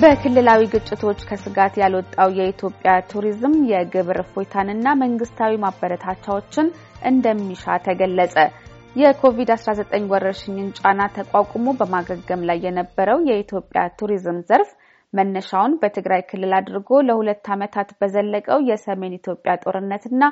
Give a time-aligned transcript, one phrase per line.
[0.00, 6.66] በክልላዊ ግጭቶች ከስጋት ያልወጣው የኢትዮጵያ ቱሪዝም የግብር እፎይታንና መንግስታዊ ማበረታቻዎችን
[7.10, 8.34] እንደሚሻ ተገለጸ።
[8.96, 14.70] የኮቪድ-19 ወረርሽኝን ጫና ተቋቁሞ በማገገም ላይ የነበረው የኢትዮጵያ ቱሪዝም ዘርፍ
[15.12, 20.22] መነሻውን በትግራይ ክልል አድርጎ ለሁለት ዓመታት በዘለቀው የሰሜን ኢትዮጵያ ጦርነትና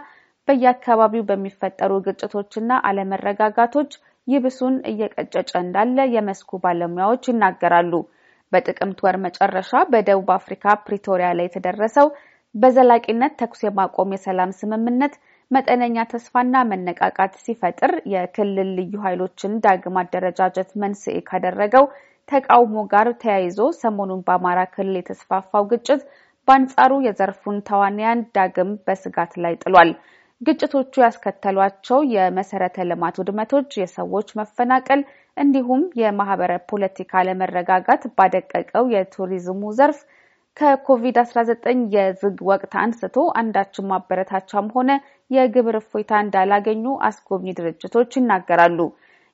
[0.49, 3.93] በየአካባቢው በሚፈጠሩ ግጭቶችና አለመረጋጋቶች
[4.27, 7.93] ይብሱን እየቀጨጨ እንዳለ የመስኩ ባለሙያዎች ይናገራሉ።
[8.57, 12.09] በጥቅምት ወር መጨረሻ በደቡብ አፍሪካ ፕሪቶሪያ ላይ የተደረሰው
[12.55, 15.15] በዘላቂነት ተኩስ የማቆም የሰላም ስምምነት
[15.51, 21.85] መጠነኛ ተስፋና መነቃቃት ሲፈጥር የክልል ልዩ ኃይሎችን ዳግም አደረጃጀት መንስኤ ካደረገው
[22.29, 26.01] ተቃውሞ ጋር ተያይዞ ሰሞኑን በአማራ ክልል የተስፋፋው ግጭት
[26.49, 29.91] በአንጻሩ የዘርፉን ተዋንያን ዳግም በስጋት ላይ ጥሏል።
[30.41, 35.01] ግጭቶቹ ያስከተሏቸው የመሰረተ ልማት ውድመቶች፣ የሰዎች መፈናቀል
[35.37, 39.99] እንዲሁም የማህበረ ፖለቲካ አለመረጋጋት ባደቀቀው የቱሪዝሙ ዘርፍ
[40.57, 44.91] ከኮቪድ-19 የዝግ ወቅት አንስቶ አንዳችም ማበረታቻም ሆነ
[45.31, 48.79] የግብር እፎይታ እንዳላገኙ አስጎብኚ ድርጅቶች ይናገራሉ።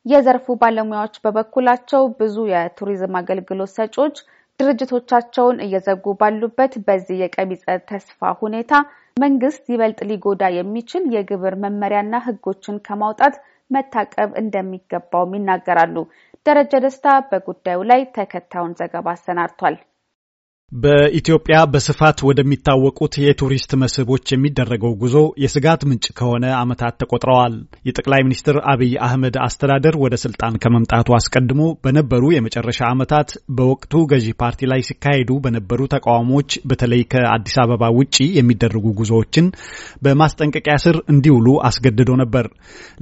[0.06, 4.16] የዘርፉ ባለሙያዎች በበኩላቸው ብዙ የቱሪዝም አገልግሎት ሰጪዎች
[4.60, 8.72] ድርጅቶቻቸውን እየዘጉ ባሉበት በዚህ የቀቢጸ ተስፋ ሁኔታ
[9.16, 13.34] መንግስት ይበልጥ ሊጎዳ የሚችል የግብር መመሪያና ሕጎችን ከማውጣት
[13.72, 15.96] መታቀብ እንደሚገባውም ይናገራሉ።
[16.46, 19.76] ደረጀ ደስታ በጉዳዩ ላይ ተከታዩን ዘገባ አሰናድቷል።
[20.72, 27.54] በኢትዮጵያ በስፋት ወደሚታወቁት የቱሪስት መስህቦች የሚደረገው ጉዞ የስጋት ምንጭ ከሆነ ዓመታት ተቆጥረዋል።
[27.88, 33.28] የጠቅላይ ሚኒስትር አብይ አህመድ አስተዳደር ወደ ስልጣን ከመምጣቱ አስቀድሞ በነበሩ የመጨረሻ ዓመታት
[33.58, 39.52] በወቅቱ ገዢ ፓርቲ ላይ ሲካሄዱ በነበሩ ተቃውሞዎች በተለይ ከአዲስ አበባ ውጪ የሚደረጉ ጉዞዎችን
[40.02, 42.48] በማስጠንቀቂያ ስር እንዲውሉ አስገድዶ ነበር።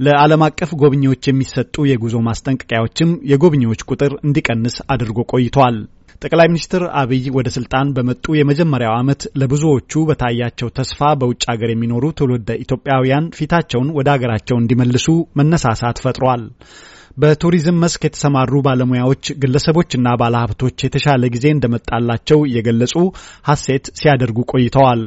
[0.05, 5.79] ለዓለም አቀፍ ጎብኚዎች የሚሰጡ የጉዞ ማስጠንቀቂያዎችም የጎብኚዎች ቁጥር እንዲቀንስ አድርጎ ቆይቷል።
[6.21, 12.49] ጠቅላይ ሚኒስትር አብይ ወደ ስልጣን በመጡ የመጀመሪያው ዓመት ለብዙዎቹ በታያቸው ተስፋ በውጭ ሀገር የሚኖሩ ትውልደ
[12.63, 15.07] ኢትዮጵያውያን ፊታቸውን ወደ ሀገራቸው እንዲመልሱ
[15.39, 16.43] መነሳሳት ፈጥሯል።
[17.17, 22.93] በቱሪዝም መስክ የተሰማሩ ባለሙያዎች፣ ግለሰቦችና ባለሀብቶች የተሻለ ጊዜ እንደመጣላቸው እየገለጹ
[23.49, 25.01] ሐሴት ሲያደርጉ ቆይተዋል።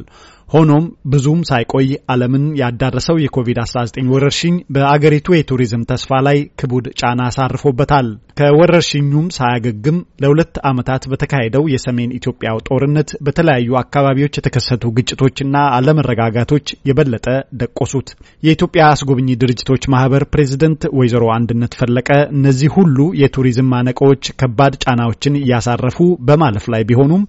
[0.49, 8.07] ሆኖም ብዙም ሳይቆይ ዓለምን ያዳረሰው የኮቪድ-19 ወረርሽኝ በአገሪቱ የቱሪዝም ተስፋ ላይ ክቡድ ጫና አሳርፎበታል።
[8.39, 17.27] ከወረርሽኙም ሳያገግም ለሁለት ዓመታት በተካሄደው የሰሜን ኢትዮጵያው ጦርነት በተለያዩ አካባቢዎች የተከሰቱ ግጭቶችና አለመረጋጋቶች የበለጠ
[17.61, 18.09] ደቆሱት።
[18.43, 25.99] የኢትዮጵያ አስጎብኚ ድርጅቶች ማህበር ፕሬዚደንት ወይዘሮ አንድነት ፈለቀ እነዚህ ሁሉ የቱሪዝም ማነቆዎች ከባድ ጫናዎችን እያሳረፉ
[26.27, 27.25] በማለፍ ላይ ቢሆኑም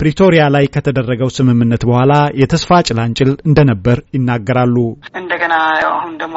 [0.00, 4.76] ፕሪቶሪያ ላይ ከተደረገው ስምምነት በኋላ የተስፋ ጭላንጭል እንደነበር ይናገራሉ።
[5.20, 5.54] እንደገና
[5.92, 6.36] አሁን ደግሞ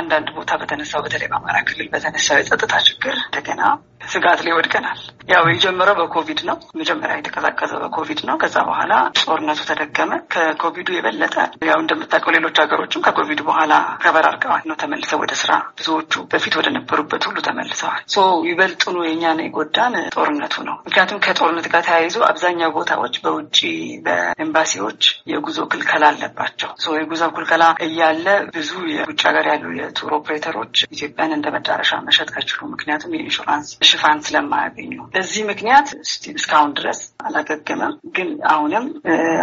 [0.00, 3.62] አንዳንድ ቦታ በተነሳው በተለይ በአማራ ክልል በተነሳው የጸጥታ ችግር እንደገና
[4.10, 4.98] ስጋት ላይ ወድቀናል።
[5.30, 11.34] ያው የጀመረው በኮቪድ ነው። መጀመሪያ የተቀዛቀዘ በኮቪድ ነው። ከዛ በኋላ ጦርነቱ ተደገመ። ከኮቪዱ የበለጠ
[11.68, 13.72] ያው እንደምታውቀው ሌሎች ሀገሮችም ከኮቪድ በኋላ
[14.04, 18.18] ተበራርቀዋል ነው ተመልሰው ወደ ስራ ብዙዎቹ በፊት ወደ ነበሩበት ሁሉ ተመልሰዋል። so
[18.48, 23.58] ይበልጥኑ የኛን የጎዳን ጦርነቱ ነው። ምክንያቱም ከጦርነት ጋር ተያይዞ አብዛኛው ቦታዎች በውጭ
[24.06, 25.02] በኤምባሲዎች
[25.32, 26.70] የጉዞ ክልከላ አለባቸው።
[27.00, 33.14] የጉዞ ክልከላ እያለ ብዙ የውጭ ሀገር ያሉ የቱር ኦፕሬተሮች ኢትዮጵያን እንደ መዳረሻ መሸጥ አይችሉ። ምክንያቱም
[33.16, 35.88] የኢንሹራንስ ሽፋን ስለማያገኙ በዚህ ምክንያት
[36.34, 38.86] እስካሁን ድረስ አላገገመም። ግን አሁንም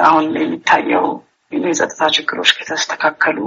[0.08, 1.08] አሁን የሚታየው
[1.52, 3.38] የጸጥታ ችግሮች ከተስተካከሉ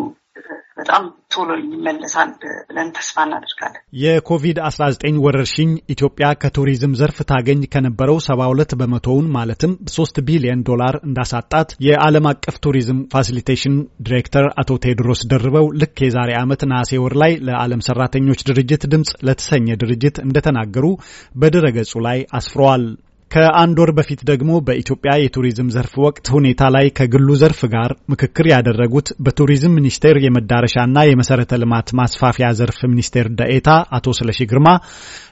[0.81, 1.03] በጣም
[1.35, 2.31] ቶሎ ይመለሳል
[2.69, 10.65] ብለን ተስፋ እናደርጋለን። የኮቪድ-19 ወረርሽኝ ኢትዮጵያ ከቱሪዝም ዘርፍ ታገኝ ከነበረው 72 በመቶውን ማለትም 3 ቢሊዮን
[10.71, 13.77] ዶላር እንዳሳጣት የዓለም አቀፍ ቱሪዝም facilitation
[14.07, 19.69] ዲሬክተር አቶ ቴዎድሮስ ደርበው ልክ የዛሬ ዓመት ነሐሴ ወር ላይ ለዓለም ሰራተኞች ድርጅት ድምፅ ለተሰኘ
[19.83, 20.87] ድርጅት እንደተናገሩ
[21.41, 22.85] በድረገጹ ላይ አስፍረዋል።
[23.31, 29.09] ከአንድ ወር በፊት ደግሞ በኢትዮጵያ የቱሪዝም ዘርፍ ወቅት ሁኔታ ላይ ከግሉ ዘርፍ ጋር ምክክር ያደረጉት
[29.25, 33.69] በቱሪዝም ሚኒስቴር የመዳረሻና የመሰረተ ልማት ማስፋፊያ ዘርፍ ሚኒስቴር ደኤታ
[33.99, 34.69] አቶ ስለሺ ግርማ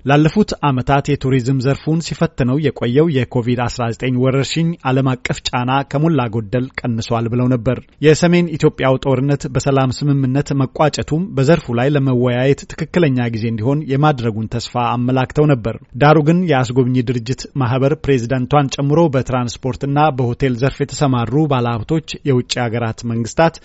[0.08, 7.48] ላለፉት ዓመታት የቱሪዝም ዘርፉን ሲፈትነው የቆየው የኮቪድ-19 ወረርሽኝ ዓለም አቀፍ ጫና ከሞላ ጎደል ቀንሷል ብለው
[7.54, 14.74] ነበር። የሰሜን ኢትዮጵያው ጦርነት በሰላም ስምምነት መቋጨቱም በዘርፉ ላይ ለመወያየት ትክክለኛ ጊዜ እንዲሆን የማድረጉን ተስፋ
[14.94, 22.52] አመላክተው ነበር። ዳሩ ግን የአስጎብኚ ድርጅት ማህበር ፕሬዚዳንቷን ጨምሮ በትራንስፖርትና በሆቴል ዘርፍ የተሰማሩ ባለሀብቶች፣ የውጭ
[22.64, 23.56] ሀገራት መንግስታት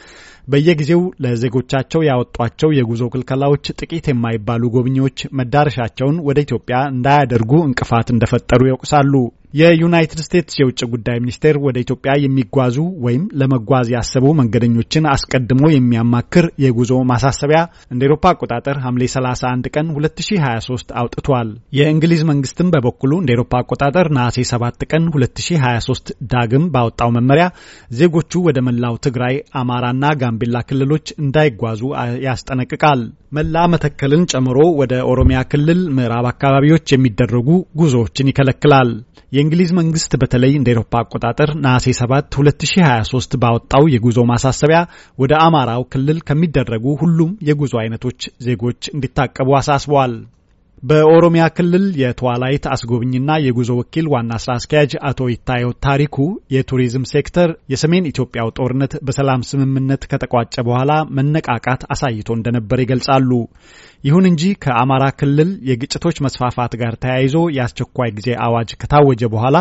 [0.47, 9.13] በየጊዜው ለዜጎቻቸው ያወጧቸው የጉዞ ክልከላዎች ጥቂት የማይባሉ ጎብኚዎች መዳረሻቸውን ወደ ኢትዮጵያ እንዳያደርጉ እንቅፋት እንደፈጠሩ ይወቅሳሉ።
[9.53, 16.93] የዩናይትድ ስቴትስ የውጭ ጉዳይ ሚኒስቴር ወደ ኢትዮጵያ የሚጓዙ ወይም ለመጓዝ ያሰቡ መንገደኞችን አስቀድሞ የሚያማክር የጉዞ
[17.11, 17.59] ማሳሰቢያ
[17.93, 24.45] እንደ ኤሮፓ አቆጣጠር ሐምሌ 31 ቀን 2023 አውጥቷል። የእንግሊዝ መንግስትም በበኩሉ እንደ ኤሮፓ አቆጣጠር ነሐሴ
[24.53, 27.47] 7 ቀን 2023 ዳግም ባወጣው መመሪያ
[27.93, 31.81] ዜጎቹ ወደ መላው ትግራይ፣ አማራና ጋምቤላ ክልሎች እንዳይጓዙ
[32.27, 33.01] ያስጠነቅቃል።
[33.33, 37.47] መላ መተከልን ጨምሮ ወደ ኦሮሚያ ክልል ምዕራብ አካባቢዎች የሚደረጉ
[37.79, 38.89] ጉዞዎችን ይከለክላል።
[39.31, 44.79] የእንግሊዝ መንግስት በተለይ እንደ ኤሮፓ አቆጣጠር ነሐሴ 7 2023 ባወጣው የጉዞ ማሳሰቢያ
[45.19, 50.13] ወደ አማራው ክልል ከሚደረጉ ሁሉም የጉዞ አይነቶች ዜጎች እንዲታቀቡ አሳስበዋል።
[50.83, 56.15] በኦሮሚያ ክልል የተዋላይት አስጎብኝና የጉዞ ወኪል ዋና ስራ አስኪያጅ አቶ ይታየው ታሪኩ
[56.55, 63.29] የቱሪዝም ሴክተር የሰሜን ኢትዮጵያው ጦርነት በሰላም ስምምነት ከተቋጨ በኋላ መነቃቃት አሳይቶ እንደነበር ይገልጻሉ።
[64.03, 69.57] ይሁን እንጂ ከአማራ ክልል የግጭቶች መስፋፋት ጋር ተያይዞ የአስቸኳይ ጊዜ አዋጅ ከታወጀ በኋላ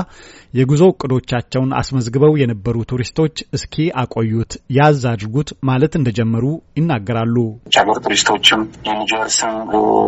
[0.54, 6.44] የጉዞ እቅዶቻቸውን አስመዝግበው የነበሩ ቱሪስቶች እስኪ አቆዩት፣ ያዝ አድርጉት ማለት እንደጀመሩ
[6.78, 7.36] ይናገራሉ።
[7.78, 9.54] ሀገር ቱሪስቶችም የ NGOs ም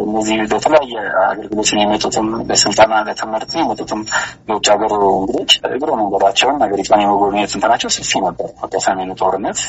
[0.07, 4.03] እነዚህ በተለያየ አገልግሎት የመጡትም ለስልጠና ለትምህርት የመጡትም
[4.49, 9.61] የውጭ ሀገር እንግዶች እግረ መንገዳቸውን ሀገሪቷን የመጎብኘት እንትናቸው ሰፊ ነበር። ከሰሜኑ ጦርነት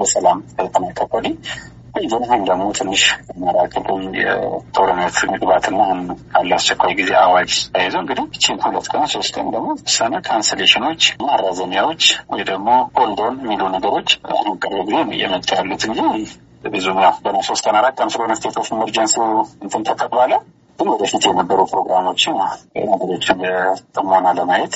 [0.00, 1.34] በሰላም ተጠናቀቀ ወዲህ
[2.48, 3.02] ደግሞ ትንሽ
[3.72, 5.78] ክልል የጦርነት መግባትና
[6.32, 12.02] ካለ አስቸኳይ ጊዜ አዋጅ ተያይዞ እንግዲህ ቺን ሁለት ቀን ሶስት ቀን ደግሞ ሰነ ካንስሌሽኖች፣ ማራዘሚያዎች
[12.32, 12.68] ወይ ደግሞ
[12.98, 16.00] ሆልዶን የሚሉ ነገሮች አሁን ቅርብ ጊዜ እየመጡ ያሉት እንጂ
[16.68, 19.14] ብዙም ያው ገና ሶስት ቀን አራት ቀን ስለሆነ ስቴት ኦፍ ኢመርጀንሲ
[19.64, 20.32] እንትን ተቀባለ
[20.78, 22.34] ግን ወደፊት የነበሩ ፕሮግራሞችን
[22.92, 24.74] ነገሮችን በጥሞና ለማየት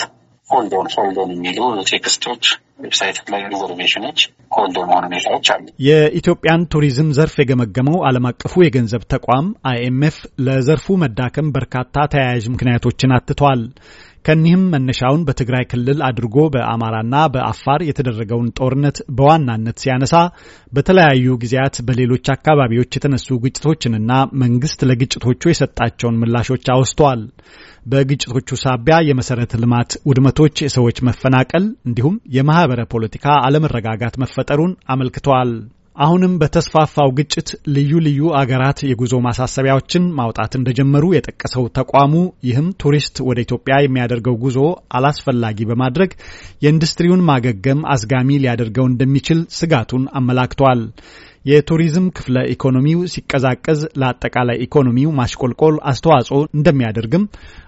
[0.49, 1.59] ሆልዶን ሆልዶን የሚሉ
[1.91, 2.45] ቴክስቶች
[2.83, 4.19] ዌብሳይት ላይ ሪዘርቬሽኖች
[4.57, 10.17] ሆልዶን መሆን ሁኔታዎች አሉ። የኢትዮጵያን ቱሪዝም ዘርፍ የገመገመው ዓለም አቀፉ የገንዘብ ተቋም አይኤምኤፍ
[10.47, 13.63] ለዘርፉ መዳከም በርካታ ተያያዥ ምክንያቶችን አትቷል።
[14.25, 20.15] ከኒህም መነሻውን በትግራይ ክልል አድርጎ በአማራና በአፋር የተደረገውን ጦርነት በዋናነት ሲያነሳ
[20.73, 27.23] በተለያዩ ጊዜያት በሌሎች አካባቢዎች የተነሱ ግጭቶችንና መንግስት ለግጭቶቹ የሰጣቸውን ምላሾች አወስተዋል።
[27.87, 35.51] በግጭቶቹ ሳቢያ የመሰረተ ልማት ውድመቶች፣ የሰዎች መፈናቀል እንዲሁም የማህበረ ፖለቲካ አለመረጋጋት መፈጠሩን አመልክተዋል።
[35.97, 42.15] አሁንም በተስፋፋው ግጭት ልዩ ልዩ አገራት የጉዞ ማሳሰቢያዎችን ማውጣት እንደጀመሩ የጠቀሰው ተቋሙ
[42.49, 44.59] ይህም ቱሪስት ወደ ኢትዮጵያ የሚያደርገው ጉዞ
[44.97, 46.13] አላስፈላጊ በማድረግ
[46.65, 50.83] የኢንዱስትሪውን ማገገም አዝጋሚ ሊያደርገው እንደሚችል ስጋቱን አመላክቷል።
[51.47, 57.25] የቱሪዝም ክፍለ ኢኮኖሚው ሲቀዛቀዝ ለአጠቃላይ ኢኮኖሚው ማሽቆልቆል አስተዋጽኦ እንደሚያደርግም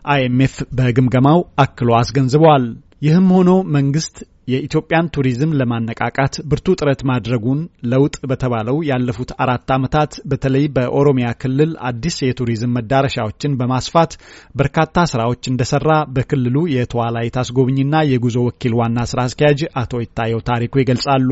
[0.07, 2.67] አይኤምኤፍ በግምገማው አክሎ አስገንዝበዋል።
[3.03, 4.17] ይህም ሆኖ መንግስት
[4.49, 7.61] የኢትዮጵያን ቱሪዝም ለማነቃቃት ብርቱ ጥረት ማድረጉን
[7.93, 14.13] ለውጥ በተባለው ያለፉት አራት ዓመታት በተለይ በኦሮሚያ ክልል አዲስ የቱሪዝም መዳረሻዎችን በማስፋት
[14.61, 21.31] በርካታ ስራዎች እንደሰራ በክልሉ የተዋላይት አስጎብኝና የጉዞ ወኪል ዋና ስራ አስኪያጅ አቶ ይታየው ታሪኩ ይገልጻሉ።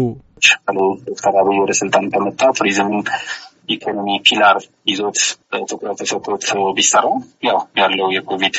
[1.08, 3.02] ዶክተር አብይ ወደ ስልጣን ከመጣ ቱሪዝምን
[3.72, 4.56] ኢኮኖሚ pillar
[4.90, 5.18] ይዞት
[5.70, 6.44] ትኩረት ተሰጥቶት
[6.78, 7.06] ቢሰራ
[7.48, 8.56] ያው ያለው የኮቪድ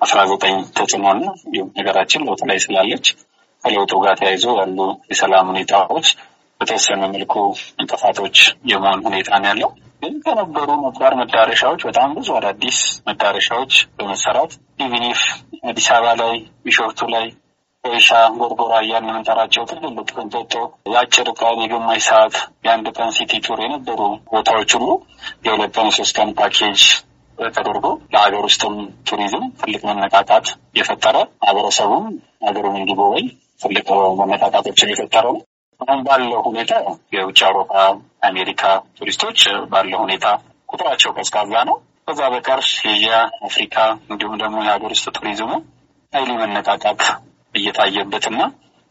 [0.00, 1.24] አስራ ዘጠኝ ተጽዕኖና
[1.78, 3.06] ሀገራችን ለውጥ ላይ ስላለች
[3.64, 4.78] ከለውጡ ጋር ተያይዞ ያሉ
[5.10, 6.06] የሰላም ሁኔታዎች
[6.60, 7.34] በተወሰነ መልኩ
[7.80, 8.36] እንቅፋቶች
[8.70, 9.70] የመሆን ሁኔታ ነው ያለው።
[10.02, 12.78] ግን ከነበሩ ነባር መዳረሻዎች በጣም ብዙ አዳዲስ
[13.08, 14.52] መዳረሻዎች በመሰራት
[14.84, 15.20] even if
[15.70, 17.26] አዲስ አበባ ላይ፣ ቢሾፍቱ ላይ፣
[17.84, 20.54] ኮይሻ፣ ጎርጎራ እያልን የምንጠራቸው ትልልቅ እንጦጦ
[20.92, 22.34] የአጭር ቀን የግማሽ ሰዓት
[22.66, 24.00] የአንድ ቀን city tour የነበሩ
[24.32, 24.88] ቦታዎች ሁሉ
[25.46, 26.82] የሁለት ቀን ሶስት ቀን ፓኬጅ
[27.38, 28.74] ተደርጎ ለሀገር ውስጥም
[29.08, 30.46] ቱሪዝም ትልቅ መነቃቃት
[30.78, 32.04] የፈጠረ ማህበረሰቡም
[32.46, 33.26] ሀገሩን እንዲጎበኝ
[33.62, 33.86] ትልቅ
[34.20, 35.42] መነቃቃቶችን የፈጠረ ነው።
[35.80, 36.72] አሁን ባለው ሁኔታ
[37.14, 37.72] የውጭ አውሮፓ፣
[38.22, 38.62] አሜሪካ
[38.98, 39.40] ቱሪስቶች
[39.70, 40.26] ባለው ሁኔታ
[40.68, 41.76] ቁጥራቸው ቀዝቃዛ ነው።
[42.06, 42.60] ከዛ በቀር
[43.48, 43.76] አፍሪካ
[44.10, 45.50] እንዲሁም ደግሞ የሀገር ውስጥ ቱሪዝሙ
[46.12, 47.02] highly መነቃቃት
[47.54, 48.40] እየታየበትና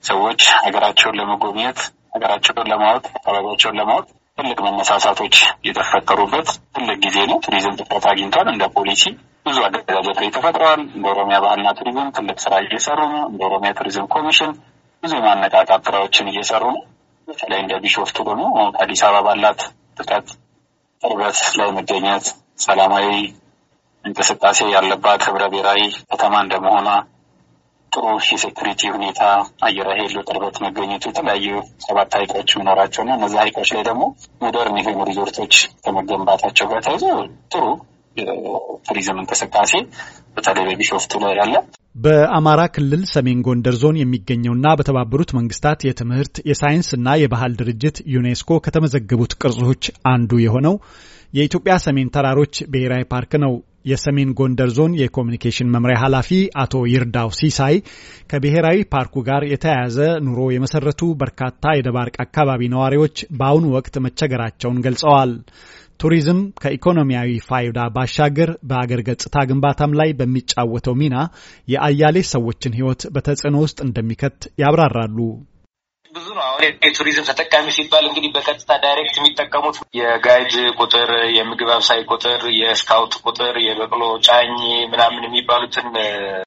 [0.04, 1.80] ሰዎች ሀገራቸውን ለመጎብኘት
[2.16, 4.06] ሀገራቸውን ለማወቅ አካባቢያቸውን ለማወቅ
[4.38, 5.36] ትልቅ መነሳሳቶች
[5.68, 9.04] የተፈጠሩበት ትልቅ ጊዜ ነው። ቱሪዝም ትኩረት አግኝቷል። እንደ ፖሊሲ
[9.46, 14.52] ብዙ አደረጃጀቶች ተፈጥረዋል። እንደ ኦሮሚያ ባህልና ቱሪዝም ትልቅ ስራ እየሰሩ ነው። እንደ ኦሮሚያ ቱሪዝም ኮሚሽን
[15.04, 16.84] ብዙ የማነቃቃት ስራዎችን እየሰሩ ነው።
[17.28, 18.44] በተለይ እንደ ቢሾፍቱ ደግሞ
[18.76, 19.62] ከአዲስ አበባ ባላት
[19.98, 20.28] ጥቀት
[21.04, 22.26] ቅርበት ላይ መገኘት
[22.66, 23.08] ሰላማዊ
[24.06, 25.82] እንቅስቃሴ ያለባት ህብረ ብሔራዊ
[26.12, 26.88] ከተማ እንደመሆኗ
[27.92, 29.22] ጥሩ የሴኩሪቲ ሁኔታ
[29.68, 31.48] አየር ኃይል ቅርበት መገኘቱ የተለያዩ
[31.86, 34.04] ሰባት ሀይቆች መኖራቸው እና እነዚህ ሀይቆች ላይ ደግሞ
[34.44, 37.04] ሞደርን የሆኑ ሪዞርቶች ከመገንባታቸው ጋር ተይዞ
[37.54, 37.64] ጥሩ
[38.18, 39.74] የቱሪዝም እንቅስቃሴ
[40.36, 41.56] በተለይ በቢሾፍቱ ላይ ያለ
[41.96, 49.84] በአማራ ክልል ሰሜን ጎንደር ዞን የሚገኘውና በተባበሩት መንግስታት የትምህርት የሳይንስና የባህል ድርጅት ዩኔስኮ ከተመዘገቡት ቅርሶች
[50.12, 50.76] አንዱ የሆነው
[51.34, 53.54] የኢትዮጵያ ሰሜን ተራሮች ብሔራዊ ፓርክ ነው።
[53.86, 56.30] የሰሜን ጎንደር ዞን የኮሚኒኬሽን መምሪያ ኃላፊ
[56.64, 57.76] አቶ ይርዳው ሲሳይ
[58.32, 65.32] ከብሔራዊ ፓርኩ ጋር የተያያዘ ኑሮ የመሰረቱ በርካታ የደባርቅ አካባቢ ነዋሪዎች በአሁኑ ወቅት መቸገራቸውን ገልጸዋል።
[66.02, 71.16] ቱሪዝም ከኢኮኖሚያዊ ፋይዳ ባሻገር በአገር ገጽታ ግንባታም ላይ በሚጫወተው ሚና
[71.68, 75.18] የአያሌ ሰዎችን ሕይወት በተጽዕኖ ውስጥ እንደሚከት ያብራራሉ።
[76.14, 82.02] ብዙ ነው። አሁን የቱሪዝም ተጠቃሚ ሲባል እንግዲህ በቀጥታ direct የሚጠቀሙት የ guide ቁጥር፣ የምግብ አብሳይ
[82.10, 84.56] ቁጥር፣ የስካውት ቁጥር፣ የበቅሎ ጫኝ
[84.92, 85.88] ምናምን የሚባሉትን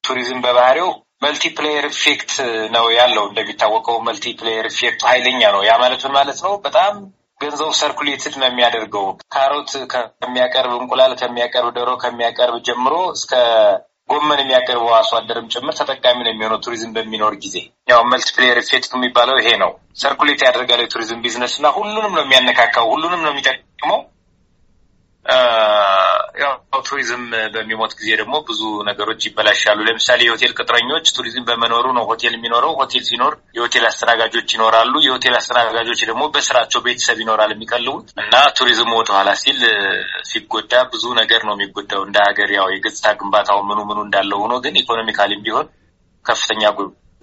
[0.07, 0.91] ቱሪዝም በባህሪው
[1.25, 2.31] multiplier effect
[2.75, 6.53] ነው ያለው። እንደሚታወቀው multiplier effect ኡ ኃይለኛ ነው። ያ ማለት ምን ማለት ነው?
[6.65, 6.93] በጣም
[7.41, 13.31] ገንዘቡ circulated ነው የሚያደርገው። ካሮት ከሚያቀርብ እንቁላል ከሚያቀርብ ዶሮ ከሚያቀርብ ጀምሮ እስከ
[14.09, 17.55] ጎመን የሚያቀርበው አርሶ አደርም ጭምር ተጠቃሚ ነው የሚሆነው ቱሪዝም በሚኖር ጊዜ።
[17.91, 19.71] ያው multiplier effect የሚባለው ይሄ ነው።
[20.01, 23.99] circulate ያደርጋል የቱሪዝም ቢዝነስ እና ሁሉንም ነው የሚያነካካው፣ ሁሉንም ነው የሚጠቅመው።
[26.35, 26.53] ያው
[26.87, 27.21] ቱሪዝም
[27.53, 33.03] በሚሞት ጊዜ ደግሞ ብዙ ነገሮች ይበላሻሉ። ለምሳሌ የሆቴል ቅጥረኞች ቱሪዝም በመኖሩ ነው ሆቴል የሚኖረው። ሆቴል
[33.09, 39.61] ሲኖር የሆቴል አስተናጋጆች ይኖራሉ። የሆቴል አስተናጋጆች ደግሞ በስራቸው ቤተሰብ ይኖራል የሚቀልቡት እና ቱሪዝሙ ወደኋላ ሲል
[40.29, 44.79] ሲጎዳ ብዙ ነገር ነው የሚጎዳው እንደ ሀገር። ያው የገጽታ ግንባታው ምኑ ምኑ እንዳለው ሆኖ ግን
[44.83, 45.67] ኢኮኖሚካሊም ቢሆን
[46.25, 46.63] ከፍተኛ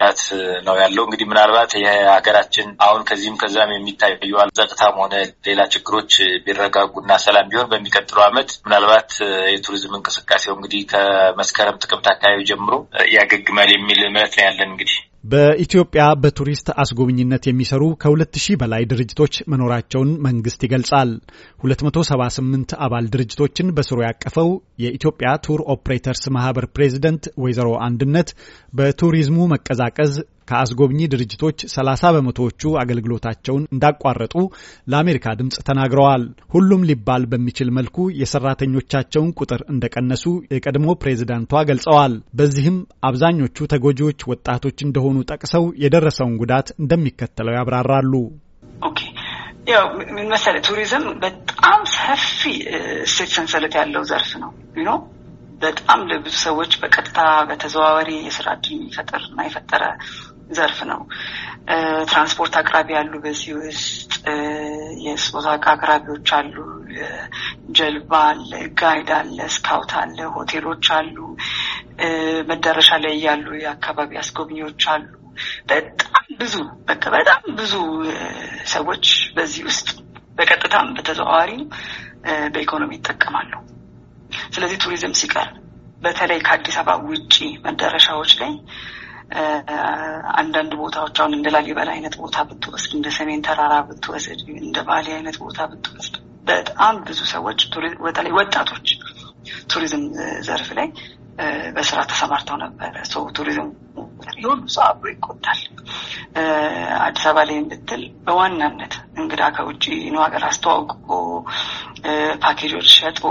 [0.03, 0.21] ጉዳት
[0.67, 4.15] ነው ያለው። እንግዲህ ምናልባት የሀገራችን አሁን ከዚህም ከዛም የሚታዩ
[4.59, 5.15] ጸጥታም ሆነ
[5.47, 6.13] ሌላ ችግሮች
[6.45, 9.11] ቢረጋጉና ሰላም ቢሆን በሚቀጥለው ዓመት ምናልባት
[9.55, 12.75] የቱሪዝም እንቅስቃሴው እንግዲህ ከመስከረም ጥቅምት አካባቢ ጀምሮ
[13.17, 20.11] ያገግማል የሚል እምነት ነው ያለን እንግዲህ በኢትዮጵያ በቱሪስት አስጎብኝነት የሚሰሩ ከሁለት ሺህ በላይ ድርጅቶች መኖራቸውን
[20.27, 21.11] መንግስት ይገልጻል።
[21.65, 24.51] 278 አባል ድርጅቶችን በስሩ ያቀፈው
[24.85, 28.31] የኢትዮጵያ tour operators ማህበር ፕሬዚደንት ወይዘሮ አንድነት
[28.73, 30.15] በቱሪዝሙ መቀዛቀዝ
[30.49, 34.35] ከአስጎብኚ ድርጅቶች 30 በመቶዎቹ አገልግሎታቸውን እንዳቋረጡ
[34.93, 43.67] ለአሜሪካ ድምፅ ተናግረዋል። ሁሉም ሊባል በሚችል መልኩ የሰራተኞቻቸውን ቁጥር እንደቀነሱ የቀድሞ ፕሬዝዳንቷ ገልጸዋል። በዚህም አብዛኞቹ
[43.73, 48.15] ተጎጂዎች ወጣቶች እንደሆኑ ጠቅሰው የደረሰውን ጉዳት እንደሚከተለው ያብራራሉ።
[49.69, 52.41] ያው ምን መሰለህ ቱሪዝም በጣም ሰፊ
[53.03, 54.51] እሴት ሰንሰለት ያለው ዘርፍ ነው
[54.87, 54.97] ነው
[55.63, 57.19] በጣም ለብዙ ሰዎች በቀጥታ
[57.49, 59.83] በተዘዋዋሪ የስራ እድል የሚፈጥር እና የፈጠረ
[60.53, 61.01] ዘርፍ ነው።
[62.09, 64.13] ትራንስፖርት አቅራቢ አሉ። በዚህ ውስጥ
[65.05, 66.57] የስፖርት አቅራቢዎች አሉ።
[67.77, 71.17] ጀልባ አለ፣ guide አለ፣ ስካውት አለ፣ ሆቴሎች አሉ።
[72.51, 75.09] መዳረሻ ላይ ያሉ የአካባቢ አስጎብኚዎች አሉ።
[75.69, 76.09] በጣም
[76.41, 76.55] ብዙ
[76.89, 77.75] በቃ በጣም ብዙ
[78.69, 79.07] ሰዎች
[79.37, 79.89] በዚህ ውስጥ
[80.39, 81.63] በቀጥታም በተዘዋዋሪም
[82.55, 83.53] በኢኮኖሚ ይጠቀማሉ።
[84.55, 85.49] ስለዚህ ቱሪዝም ሲቀር
[86.03, 88.53] በተለይ ከአዲስ አበባ ውጪ መዳረሻዎች ላይ
[90.37, 95.37] አንዳንድ ቦታዎች አሁን እንደ ላሊበላ አይነት ቦታ ብትወስድ፣ እንደ ሰሜን ተራራ ብትወስድ፣ እንደ ባሌ አይነት
[95.43, 96.17] ቦታ ብትወስድ
[96.49, 97.61] በጣም ብዙ ሰዎች
[98.05, 98.89] በተለይ ወጣቶች
[99.71, 100.05] ቱሪዝም
[100.47, 100.89] ዘርፍ ላይ
[101.77, 103.69] በስራ ተሰማርተው ነበረ። ሰው ቱሪዝም
[104.43, 105.61] ሁሉ ሰው አብሮ ይጎዳል።
[107.01, 109.85] አዲስ አበባ ላይ ብትል በዋናነት እንግዳ ከውጭ
[110.15, 111.09] ነው ሀገር አስተዋውቆ
[112.45, 113.23] ፓኬጆች ሸጦ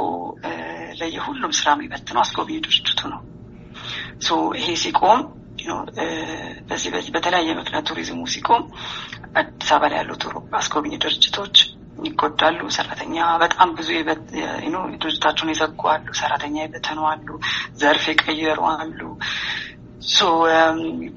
[1.00, 3.22] ለየሁሉም ስራ የሚበትነው አስጎብኚ ድርጅቱ ነው።
[4.58, 5.22] ይሄ ሲቆም
[6.70, 8.64] በዚህ በዚህ በተለያየ ምክንያት ቱሪዝሙ ሲቆም
[9.36, 11.56] አዲስ አበባ ላይ ያሉ tour አስጎብኚ ድርጅቶች
[12.04, 13.90] ይጎዳሉ። ሰራተኛ በጣም ብዙ
[15.02, 17.28] ድርጅታቸውን የዘጉ አሉ። ሰራተኛ የበተኑ አሉ።
[17.82, 19.00] ዘርፍ የቀየሩ አሉ።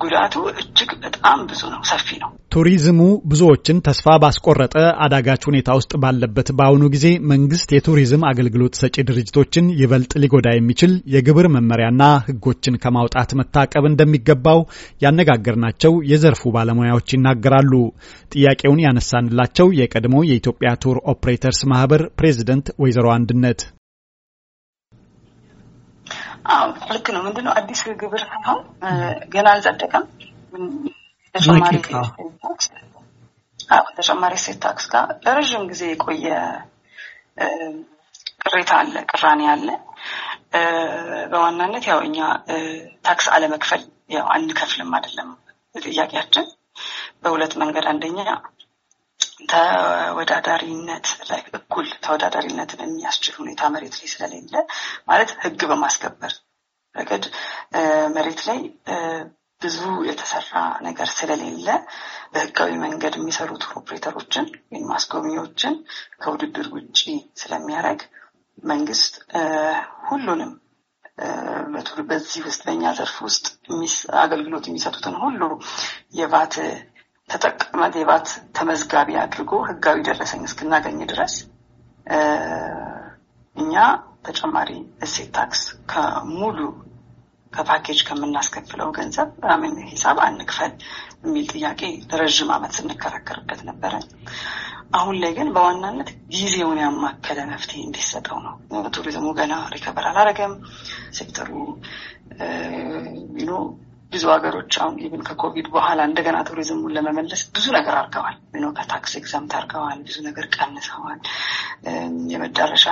[0.03, 2.99] ጉዳቱ እጅግ በጣም ብዙ ነው፣ ሰፊ ነው። ቱሪዝሙ
[3.31, 4.75] ብዙዎችን ተስፋ ባስቆረጠ
[5.05, 11.49] አዳጋች ሁኔታ ውስጥ ባለበት በአሁኑ ጊዜ መንግስት የቱሪዝም አገልግሎት ሰጪ ድርጅቶችን ይበልጥ ሊጎዳ የሚችል የግብር
[11.57, 14.61] መመሪያና ሕጎችን ከማውጣት መታቀብ እንደሚገባው
[15.05, 17.73] ያነጋገርናቸው የዘርፉ ባለሙያዎች ይናገራሉ።
[18.35, 23.61] ጥያቄውን ያነሳንላቸው የቀድሞ የኢትዮጵያ tour operators ማህበር ፕሬዚደንት ወይዘሮ አንድነት
[26.45, 28.61] አዎ ልክ ነው። ምንድነው አዲስ ግብር ሳይሆን
[29.33, 30.05] ገና አልጸደቀም።
[33.97, 36.27] ተጨማሪ እሴት ታክስ ጋር ለረዥም ጊዜ የቆየ
[38.45, 39.69] ቅሬታ አለ፣ ቅራኔ አለ።
[41.31, 42.19] በዋናነት ያው እኛ
[43.05, 45.31] ታክስ አለመክፈል ያው አንከፍልም አይደለም
[45.85, 46.47] ጥያቄያችን
[47.23, 48.19] በሁለት መንገድ አንደኛ
[49.55, 54.55] ተወዳዳሪነት ላይ እኩል ተወዳዳሪነትን የሚያስችል ሁኔታ መሬት ላይ ስለሌለ
[55.09, 56.33] ማለት ሕግ በማስከበር
[56.95, 57.25] ረገድ
[58.17, 58.61] መሬት ላይ
[59.63, 60.53] ብዙ የተሰራ
[60.87, 61.69] ነገር ስለሌለ
[62.35, 65.75] በህጋዊ መንገድ የሚሰሩ tour operator ኦችን ወይም አስጎብኚዎችን
[66.23, 67.01] ከውድድር ውጭ
[67.43, 68.03] ስለሚያደርግ
[68.65, 69.15] መንግስት
[70.09, 70.53] ሁሉንም
[72.09, 73.47] በዚህ ውስጥ በእኛ ዘርፍ ውስጥ
[74.23, 75.43] አገልግሎት የሚሰጡትን ሁሉ
[76.15, 76.55] የቫት
[77.31, 78.27] ተጠቅመት የቫት
[78.57, 81.35] ተመዝጋቢ አድርጎ ህጋዊ ደረሰኝ እስክናገኝ ድረስ
[83.57, 83.75] እኛ
[84.27, 84.71] ተጨማሪ
[85.05, 86.59] እሴት ታክስ ከሙሉ
[87.53, 89.29] ከፓኬጅ ከምናስከፍለው ገንዘብ
[89.63, 90.73] ምን ሂሳብ አንክፈል
[91.25, 93.93] የሚል ጥያቄ ለረዥም ዓመት ስንከራከርበት ነበረ።
[94.95, 98.55] አሁን ላይ ግን በዋናነት ጊዜውን ያማከለ መፍትሄ እንዲሰጠው ነው።
[98.97, 100.53] ቱሪዝሙ ገና recover አላረገም።
[101.19, 101.51] ሴክተሩ
[104.13, 109.53] ብዙ ሀገሮች አሁን even ከኮቪድ በኋላ እንደገና ቱሪዝሙን ለመመለስ ብዙ ነገር አድርገዋል። ኖ ከታክስ exempt
[109.59, 111.21] አድርገዋል። ብዙ ነገር ቀንሰዋል።
[112.33, 112.87] የመዳረሻ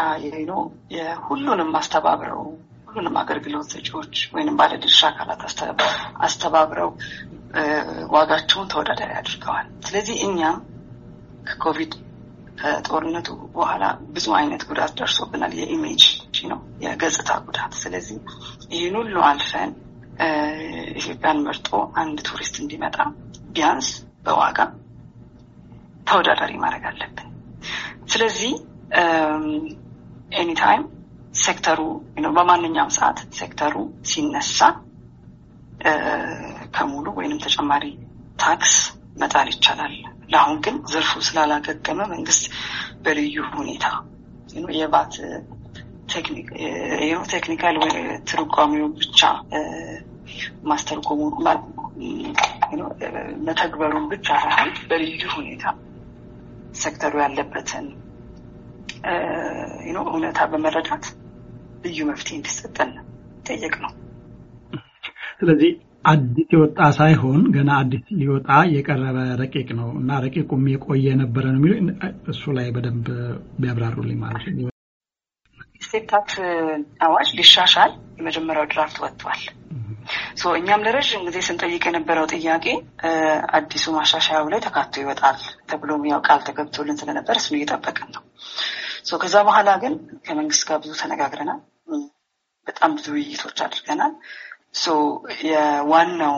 [0.49, 0.55] ኖ
[0.97, 2.43] የሁሉንም አስተባብረው
[2.87, 5.43] ሁሉንም አገልግሎት ሰጪዎች ወይም ባለድርሻ አካላት
[6.25, 6.91] አስተባብረው
[8.13, 10.59] ዋጋቸውን ተወዳዳሪ አድርገዋል። ስለዚህ እኛም
[11.49, 11.93] ከኮቪድ
[12.59, 16.03] ከጦርነቱ በኋላ ብዙ አይነት ጉዳት ደርሶብናል። የ image
[16.51, 18.19] ነው የገጽታ ጉዳት። ስለዚህ
[18.73, 19.71] ይህን ሁሉ አልፈን
[20.95, 21.69] ኢትዮጵያን መርጦ
[22.01, 22.97] አንድ ቱሪስት እንዲመጣ
[23.55, 23.89] ቢያንስ
[24.25, 24.59] በዋጋ
[26.07, 27.29] ተወዳዳሪ ማድረግ አለብን።
[28.13, 28.53] ስለዚህ
[30.41, 30.85] anytime
[31.43, 31.81] sector ኡ
[32.37, 34.59] በማንኛውም ሰዓት ሴክተሩ ሲነሳ
[36.75, 37.85] ከሙሉ ወይንም ተጨማሪ
[38.39, 38.75] ታክስ
[39.17, 39.95] መጣል ይቻላል።
[40.33, 42.45] ለአሁን ግን ዘርፉ ስላላገገመ መንግስት
[43.05, 43.87] በልዩ ሁኔታ
[44.79, 45.15] የባት
[47.33, 47.77] technical
[48.31, 49.21] ትርጓሜው ብቻ
[50.71, 51.21] ማስተርጎሙ
[53.47, 55.65] መተግበሩን ብቻ ሳይሆን በልዩ ሁኔታ
[56.75, 57.87] ሴክተሩ ያለበትን
[60.05, 61.05] እውነታ በመረዳት
[61.85, 62.91] ልዩ መፍትሄ እንዲሰጠን
[63.47, 63.93] ጥያቄ ነው።
[65.41, 65.73] ስለዚህ
[66.05, 71.75] አዲስ የወጣ ሳይሆን ገና አዲስ ሊወጣ የቀረበ ረቂቅ ነው እና ረቂቁም የቆየ ነበረ ነው የሚሉ
[72.33, 73.09] እሱ ላይ በደንብ
[73.61, 74.72] ቢያብራሩልኝ ማለት ነው።
[75.93, 76.35] ስቴት ታክስ
[77.07, 79.41] አዋጅ ሊሻሻል የመጀመሪያው ድራፍት ወጥቷል።
[80.53, 82.65] እኛም ለረዥም ጊዜ ስንጠይቅ የነበረው ጥያቄ
[83.59, 85.37] አዲሱ ማሻሻያው ላይ ተካቶ ይወጣል
[85.71, 88.23] ተብሎ ያው ቃል ተገብቶልን ስለነበር እሱን እየጠበቅን ነው።
[89.23, 89.95] ከዛ በኋላ ግን
[90.27, 91.61] ከመንግስት ጋር ብዙ ተነጋግረናል።
[92.67, 94.15] በጣም ብዙ ውይይቶች አድርገናል።
[95.49, 96.37] የዋናው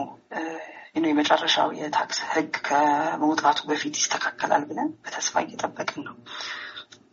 [1.07, 6.17] የመጨረሻው የታክስ ህግ ከመውጣቱ በፊት ይስተካከላል ብለን በተስፋ እየጠበቅን ነው።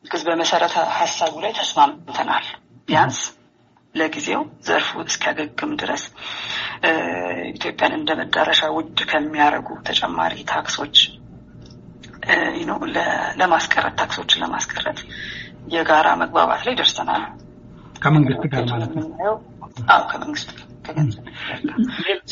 [0.05, 2.45] ግዝ በመሰረተ ሀሳቡ ላይ ተስማምተናል።
[2.87, 3.19] ቢያንስ
[3.95, 6.03] ለጊዜው ዘርፉ እስኪያገግም ድረስ
[7.51, 10.97] ኢትዮጵያን እንደ መዳረሻ ውድ ከሚያደርጉ ተጨማሪ ታክሶች
[13.39, 14.99] ለማስቀረት ታክሶችን ለማስቀረት
[15.73, 17.23] የጋራ መግባባት ላይ ደርሰናል።
[18.01, 19.07] ከመንግስት ጋር ማለት ነው።
[19.89, 20.49] አዎ ከመንግስት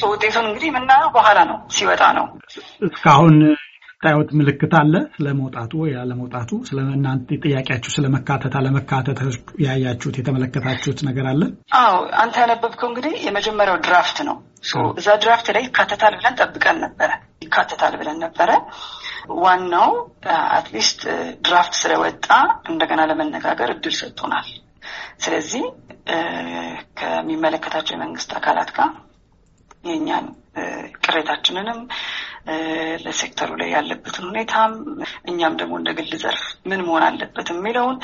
[0.10, 2.26] ውጤቱን እንግዲህ የምናየው በኋላ ነው ሲወጣ ነው።
[2.88, 3.36] እስካሁን
[4.04, 6.52] ታዩት ምልክት አለ ስለመውጣቱ ወይ ያለመውጣቱ?
[6.68, 9.20] ስለ እናንተ ጥያቄያችሁ ስለመካተት አለመካተት
[9.66, 11.42] ያያችሁት የተመለከታችሁት ነገር አለ?
[11.80, 14.38] አዎ አንተ ያነበብከው እንግዲህ የመጀመሪያው draft ነው።
[15.00, 17.10] እዛ draft ላይ ይካተታል ብለን ጠብቀን ነበረ።
[17.46, 18.50] ይካተታል ብለን ነበረ።
[19.44, 19.92] ዋናው
[20.58, 21.02] at least
[21.46, 22.28] draft ኡ ስለወጣ
[22.72, 24.48] እንደገና ለመነጋገር እድል ሰጥቶናል።
[25.20, 25.64] ስለዚህ
[27.00, 28.90] ከሚመለከታቸው የመንግስት አካላት ጋር
[29.86, 30.26] የእኛን
[31.06, 31.80] ቅሬታችንንም
[33.04, 34.72] ለሴክተሩ ላይ ያለበትን ሁኔታም
[35.30, 37.98] እኛም ደግሞ እንደ ግል ዘርፍ ምን መሆን አለበት የሚለውን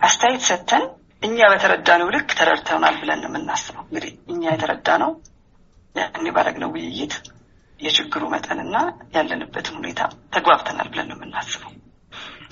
[0.00, 0.84] አስተያየት ሰጥተን
[1.22, 5.10] እኛ በተረዳነው ልክ ተረድተናል ብለን የምናስበው። እንግዲህ እኛ የተረዳነው
[5.94, 7.14] ያኔ ባደረግነው ውይይት
[7.80, 8.76] የችግሩ መጠንና
[9.16, 10.00] ያለንበትን ሁኔታ
[10.34, 11.72] ተግባብተናል ብለን የምናስበው።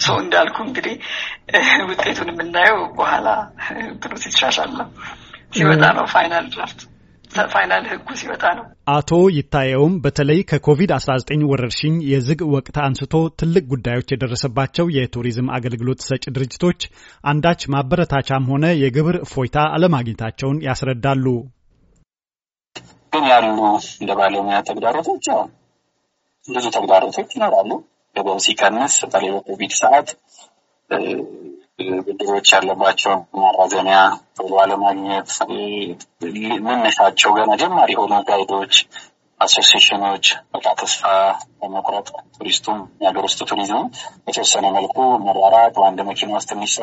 [0.05, 0.95] ሰው እንዳልኩ እንግዲህ
[1.91, 3.29] ውጤቱን የምናየው በኋላ
[3.85, 4.89] እንትኑ ሲሻሻል ነው
[5.53, 6.81] ሲወጣ ነው final draft
[7.53, 14.87] final ህጉ ሲወጣ ነው። አቶ ይታየውም በተለይ ከኮቪድ-19 ወረርሽኝ የዝግ ወቅት አንስቶ ትልቅ ጉዳዮች የደረሰባቸው
[14.97, 16.81] የቱሪዝም አገልግሎት ሰጪ ድርጅቶች
[17.25, 21.27] አንዳች ማበረታቻም ሆነ የግብር እፎይታ አለማግኘታቸውን ያስረዳሉ።
[23.13, 23.59] ግን ያሉ
[24.01, 25.27] እንደ ባለሙያ ተግዳሮቶች
[26.49, 27.71] ብዙ ተግዳሮቶች ይኖራሉ።
[28.17, 30.09] ገበያው ሲቀንስ በተለይ በኮቪድ ሰዓት
[31.79, 33.97] ብድሮች ያለባቸውን ማራዘሚያ
[34.37, 35.29] ቶሎ አለማግኘት፣
[36.67, 38.75] መነሻቸው ገና ጀማሪ የሆኑ guide ኦች፣
[39.41, 41.03] association ኦች በቃ ተስፋ
[41.59, 43.83] በመቁረጥ ቱሪስቱም የሀገር ውስጥ ቱሪዝም
[44.25, 46.75] በተወሰነ መልኩ መራራቅ፣ በአንድ መኪና ውስጥ ትንሽ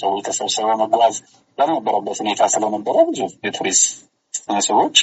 [0.00, 1.16] ሰው ተሰብስበው መጓዝ
[1.58, 3.86] ያልነበረበት ሁኔታ ስለነበረ ብዙ የቱሪስት
[4.50, 4.96] መስህቦች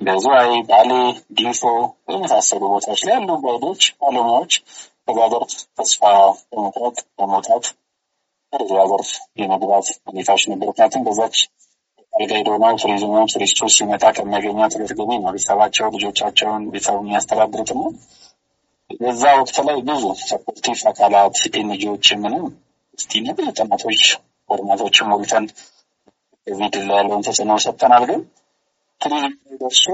[0.00, 0.90] በዝዋይ፣ ባሌ፣
[1.38, 1.62] ዲንፎ
[2.06, 4.54] በመሳሰሉ ቦታዎች ላይ ያሉ guide ኦች፣ ባለሙያዎች
[5.30, 6.00] ዘርፍ ተስፋ
[6.50, 7.64] በመቁረጥ በመውጣት
[8.52, 9.10] ወደዚያ ዘርፍ
[9.40, 11.36] የመግባት ሁኔታዎች ነበሩ። ምክንያቱም በዛች
[12.12, 17.86] ጋይድ ሆነው ቱሪዝሙ ቱሪስቶች ሲመጣ ከሚያገኛት ገቢ ነው ቤተሰባቸው ልጆቻቸውን ቤተሰቡ የሚያስተዳድሩት ነው።
[19.00, 22.44] በዛ ወቅት ላይ ብዙ ሰፖርቲቭ አካላት ኤንጂዎች ምንም
[22.98, 24.02] እስቲ ነበር ጥናቶች
[24.50, 25.44] ፎርማቶችን ሞልተን
[26.46, 28.20] ኮቪድ ላይ ያለውን ተጽዕኖ ሰጥተናል። ግን
[29.00, 29.84] ቱሪዝም ደርሶ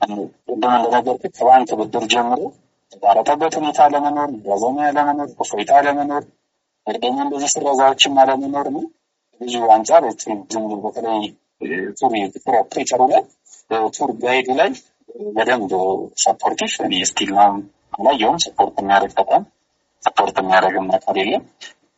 [0.00, 0.20] ቅድም
[0.54, 2.40] እንደነገርኩት ከባንክ ብድር ጀምሮ
[2.84, 6.24] የተቋረጠበት ሁኔታ ለመኖር ማራዘሚያ ለመኖር እፎይታ ለመኖር
[6.86, 8.84] ደግሞ እንደዚህ ስረዛዎችም አለመኖር ነው።
[9.40, 11.20] ብዙ አንጻር ቱሪዝም በተለይ
[12.36, 13.22] tour operator ኡ ላይ
[13.96, 14.70] tour guide ኡ ላይ
[15.36, 15.72] በደንብ
[16.22, 17.58] supportive እኔ still ነው
[18.44, 19.44] support የሚያደርግ ተቋም
[20.02, 21.42] support የሚያደርግም አካል የለም።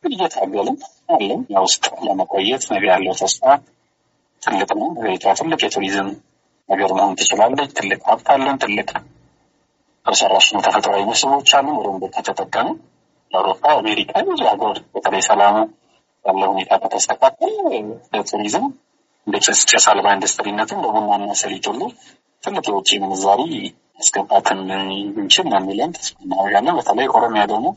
[0.03, 0.77] እየታገልን
[1.09, 3.43] አለን ውስጥ ለመቆየት ነገ ያለው ተስፋ
[4.43, 6.09] ትልቅ ነው። ሀገሪቷ ትልቅ የቱሪዝም
[6.69, 8.89] ነገር መሆን ትችላለች። ትልቅ ሀብት አለን። ትልቅ
[10.05, 12.67] ሰራሽ ተፈጥሯዊ መስህቦች አሉ። በደንብ ከተጠቀሙ
[13.35, 15.55] የአውሮፓ አሜሪካ፣ ብዙ ሀገር በተለይ ሰላሙ
[16.25, 17.51] ያለው ሁኔታ ከተስተካከል
[18.13, 18.65] ለቱሪዝም
[19.27, 21.81] እንደ ጭስ አልባ ኢንዱስትሪነትም በቡናና ሰሊጥ ሁሉ
[22.43, 23.41] ትልቅ የውጭ ምንዛሪ
[23.97, 24.59] ማስገባትን
[25.19, 27.67] እንችል የሚለን ተስፋ እናደርጋለን። በተለይ ኦሮሚያ ደግሞ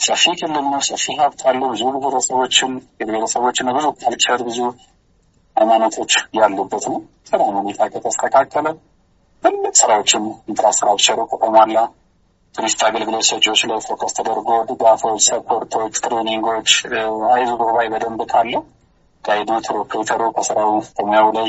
[0.00, 4.60] ሰፊ ክልል ነው። ሰፊ ሀብት አለው። ብዙ ብሔረሰቦችን የብሔረሰቦችን ብዙ culture ብዙ
[5.56, 8.66] ሃይማኖቶች ያሉበት ነው። ሰላም ሁኔታ ከተስተካከለ
[9.42, 11.78] ትልቅ ስራዎችን infrastructure ኡ ከተሟላ
[12.54, 16.70] ቱሪስት አገልግሎት ሰጪዎች ላይ focus ተደርጎ ድጋፎች፣ support ኦች፣ training ኦች
[17.32, 18.62] አይዞ ባይ በደንብ ካለው
[19.24, 21.48] guide ኡ operator ኡ ከስራው ከሙያው ላይ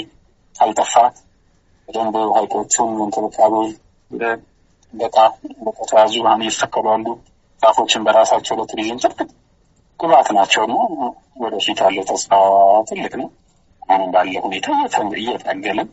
[0.56, 0.94] ካልጠፋ
[1.88, 3.56] በደንብ ሀይቆቹን እንክብካቤ
[4.94, 5.18] በቃ
[5.68, 7.08] በተያዙ አሁን እየተተከሉ ያሉ
[7.62, 9.28] ዛፎችን በራሳቸው ለቱሪዝም ትልቅ
[10.00, 10.76] ግብአት ናቸው እና
[11.42, 12.32] ወደፊት ያለው ተስፋ
[12.90, 13.28] ትልቅ ነው።
[13.90, 14.68] አሁንም ባለ ሁኔታ
[15.20, 15.90] እየታገልን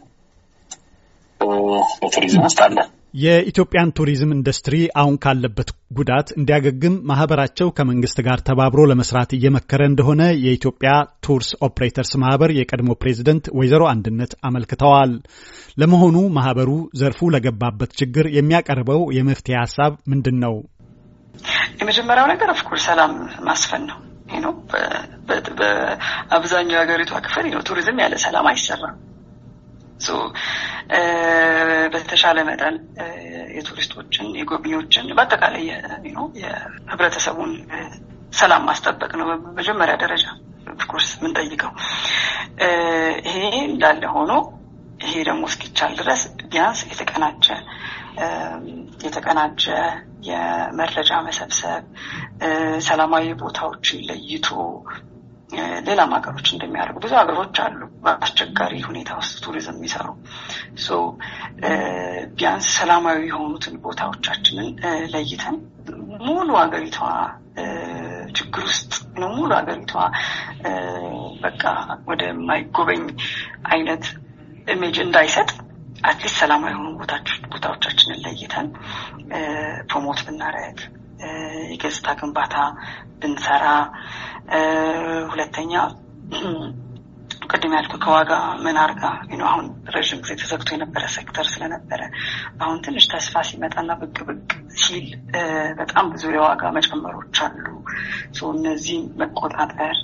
[2.00, 9.30] በቱሪዝም ውስጥ አለን። የኢትዮጵያን ቱሪዝም ኢንዱስትሪ አሁን ካለበት ጉዳት እንዲያገግም ማህበራቸው ከመንግስት ጋር ተባብሮ ለመስራት
[9.36, 10.90] እየመከረ እንደሆነ የኢትዮጵያ
[11.26, 15.12] Tours Operators ማህበር የቀድሞ ፕሬዝደንት ወይዘሮ አንድነት አመልክተዋል።
[15.82, 20.54] ለመሆኑ ማህበሩ ዘርፉ ለገባበት ችግር የሚያቀርበው የመፍትሄ ሀሳብ ምንድን ነው?
[21.80, 23.14] የመጀመሪያው ነገር of course ሰላም
[23.48, 23.98] ማስፈን ነው።
[25.58, 28.96] በአብዛኛው የሀገሪቷ ክፍል ቱሪዝም ያለ ሰላም አይሰራም።
[31.92, 32.76] በተሻለ መጠን
[33.56, 35.64] የቱሪስቶችን የጎብኚዎችን በአጠቃላይ
[36.40, 37.52] የህብረተሰቡን
[38.32, 40.24] ሰላም ማስጠበቅ ነው በመጀመሪያ ደረጃ
[40.74, 41.72] of course የምንጠይቀው።
[43.28, 43.36] ይሄ
[43.68, 44.32] እንዳለ ሆኖ
[45.00, 47.46] ይሄ ደግሞ እስኪቻል ድረስ ቢያንስ የተቀናጀ
[49.04, 49.64] የተቀናጀ
[50.28, 51.82] የመረጃ መሰብሰብ
[52.86, 54.48] ሰላማዊ ቦታዎችን ለይቶ
[55.86, 60.06] ሌላም ሀገሮች እንደሚያደርጉ ብዙ ሀገሮች አሉ በአስቸጋሪ ሁኔታ ውስጥ ቱሪዝም የሚሰሩ።
[62.36, 64.68] ቢያንስ ሰላማዊ የሆኑትን ቦታዎቻችንን
[65.12, 65.56] ለይተን
[66.26, 66.98] ሙሉ ሀገሪቷ
[68.36, 69.92] ችግር ውስጥ ነው ሙሉ ሀገሪቷ
[71.44, 71.62] በቃ
[72.10, 73.04] ወደማይጎበኝ
[73.72, 74.04] አይነት
[74.68, 75.50] image እንዳይሰጥ
[76.04, 76.88] at least ሰላማዊ የሆኑ
[77.52, 78.66] ቦታዎቻችንን ለይተን
[79.90, 80.78] promote ብናደርግ
[81.72, 82.56] የገጽታ ግንባታ
[83.20, 83.66] ብንሰራ፣
[85.30, 85.72] ሁለተኛ
[87.50, 88.32] ቅድም ያልኩ ከዋጋ
[88.64, 89.14] መናር ጋር
[89.48, 92.00] አሁን ረዥም ጊዜ ተዘግቶ የነበረ ሴክተር ስለነበረ
[92.62, 94.48] አሁን ትንሽ ተስፋ ሲመጣና ብቅ ብቅ
[94.78, 95.06] ሲል
[95.78, 97.64] በጣም ብዙ የዋጋ መጨመሮች አሉ።
[98.52, 99.94] እነዚህ መቆጣጠር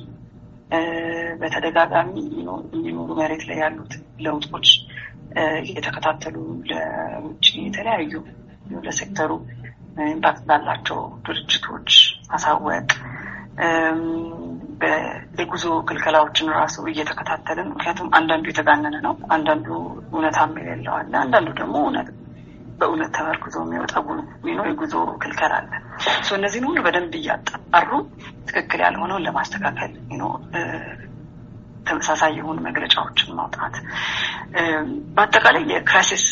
[1.40, 3.92] በተደጋጋሚ የሚኖሩ መሬት ላይ ያሉት
[4.25, 4.68] ለውጦች
[5.64, 6.37] እየተከታተሉ
[6.70, 8.12] ለውጭ የተለያዩ
[8.87, 9.31] ለሴክተሩ
[10.09, 11.91] impact ላላቸው ድርጅቶች
[12.31, 12.89] ማሳወቅ
[15.39, 19.67] የጉዞ ክልከላዎችን ራሱ እየተከታተልን ምክንያቱም አንዳንዱ የተጋነነ ነው፣ አንዳንዱ
[20.13, 22.09] እውነታም የሌለው አለ፣ አንዳንዱ ደግሞ እውነት
[22.79, 23.95] በእውነት ተመርኩዞ የሚወጣ
[24.57, 25.71] ነው የጉዞ ክልከላ አለ።
[26.37, 27.91] እነዚህን ሁሉ በደንብ እያጣሩ
[28.49, 29.93] ትክክል ያልሆነውን ለማስተካከል
[31.87, 33.77] ተመሳሳይ የሆኑ መግለጫዎችን ማውጣት
[35.17, 36.25] በአጠቃላይ የ crisis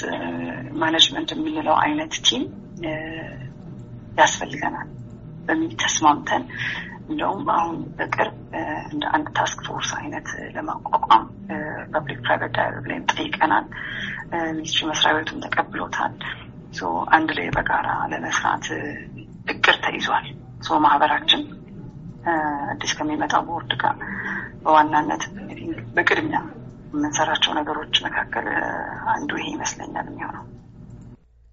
[0.83, 2.43] management የምንለው አይነት team
[4.21, 4.89] ያስፈልገናል
[5.47, 6.43] በሚል ተስማምተን
[7.11, 8.37] እንደውም አሁን በቅርብ
[8.91, 11.25] እንደ አንድ task force አይነት ለማቋቋም
[11.95, 13.65] public private dialogue ላይም ጠይቀናል።
[14.53, 16.15] ministry መስሪያ ቤቱም ተቀብሎታል።
[17.13, 18.67] አንድ ላይ በጋራ ለመስራት
[19.49, 20.27] እቅድ ተይዟል።
[20.85, 21.43] ማህበራችን
[22.71, 23.97] አዲስ ከሚመጣው ቦርድ ጋር
[24.65, 25.23] በዋናነት
[25.97, 26.41] በቅድሚያ
[26.93, 28.47] የምንሰራቸው ነገሮች መካከል
[29.15, 30.45] አንዱ ይሄ ይመስለኛል የሚሆነው።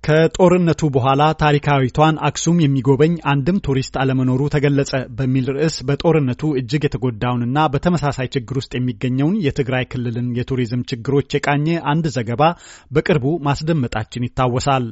[0.08, 8.28] ከጦርነቱ በኋላ ታሪካዊቷን አክሱም የሚጎበኝ አንድም ቱሪስት አለመኖሩ ተገለጸ በሚል ርዕስ በጦርነቱ እጅግ የተጎዳውንና በተመሳሳይ
[8.36, 12.44] ችግር ውስጥ የሚገኘውን የትግራይ ክልልን የቱሪዝም ችግሮች የቃኘ አንድ ዘገባ
[12.92, 14.86] በቅርቡ ማስደመጣችን ይታወሳል።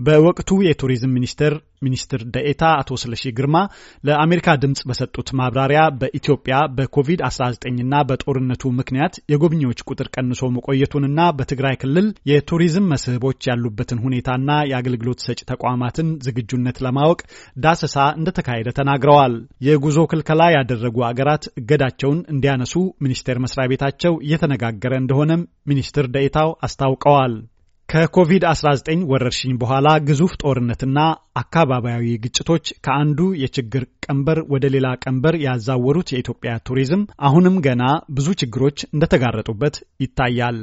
[0.00, 3.56] በወቅቱ የቱሪዝም ሚኒስቴር ሚኒስትር ደኤታ አቶ ስለሺ ግርማ
[4.04, 12.88] ለአሜሪካ ድምፅ በሰጡት ማብራሪያ በኢትዮጵያ በኮቪድ-19ና በጦርነቱ ምክንያት የጎብኚዎች ቁጥር ቀንሶ መቆየቱንና በትግራይ ክልል የቱሪዝም
[12.92, 14.38] መስህቦች ያሉበትን ሁኔታና
[14.70, 17.20] የአገልግሎት ሰጪ ተቋማትን ዝግጁነት ለማወቅ
[17.64, 19.36] ዳሰሳ እንደተካሄደ ተናግረዋል።
[19.66, 27.34] የጉዞ ክልከላ ያደረጉ አገራት እገዳቸውን እንዲያነሱ ሚኒስቴር መስሪያ ቤታቸው እየተነጋገረ እንደሆነም ሚኒስትር ደኤታው አስታውቀዋል።
[27.90, 30.98] ከኮቪድ-19 ወረርሽኝ በኋላ ግዙፍ ጦርነትና
[31.40, 37.82] አካባቢያዊ ግጭቶች ከአንዱ የችግር ቀንበር ወደ ሌላ ቀንበር ያዛወሩት የኢትዮጵያ ቱሪዝም አሁንም ገና
[38.18, 40.60] ብዙ ችግሮች እንደተጋረጡበት ይታያል።